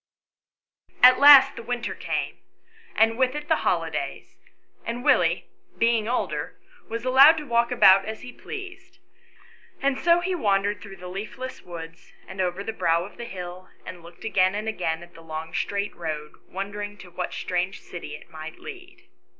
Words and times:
At 1.03 1.19
last 1.19 1.55
the 1.55 1.61
winter 1.61 1.93
came; 1.93 2.39
and 2.95 3.19
with 3.19 3.35
it 3.35 3.47
the 3.49 3.57
holi 3.57 3.91
days; 3.91 4.35
and 4.83 5.03
Willie, 5.03 5.45
being 5.77 6.07
older, 6.07 6.59
was 6.89 7.05
allowed 7.05 7.37
to 7.37 7.43
walk 7.45 7.69
about 7.71 8.03
as 8.05 8.21
he 8.23 8.31
pleased, 8.33 8.97
and 9.79 9.99
so 9.99 10.19
he 10.19 10.33
wandered 10.33 10.81
through 10.81 10.95
the 10.95 11.07
leafless 11.07 11.61
woods, 11.61 12.13
and 12.27 12.41
over 12.41 12.63
the 12.63 12.73
brow 12.73 13.05
of 13.05 13.17
the 13.17 13.25
hill, 13.25 13.69
and 13.85 14.01
looked 14.01 14.25
again 14.25 14.55
and 14.55 14.67
again 14.67 15.03
at 15.03 15.13
the 15.13 15.21
long 15.21 15.53
straight 15.53 15.95
road, 15.95 16.33
wondering 16.47 16.97
to 16.97 17.11
what 17.11 17.31
strange 17.31 17.79
city 17.79 18.15
it 18.15 18.31
might 18.31 18.57
lead. 18.57 19.03